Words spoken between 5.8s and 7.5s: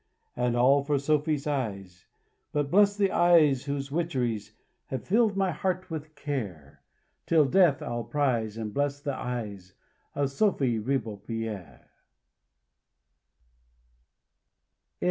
with care; Till